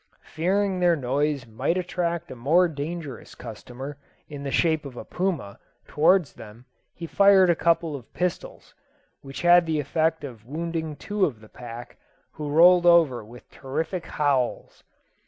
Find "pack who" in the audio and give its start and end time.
11.49-12.49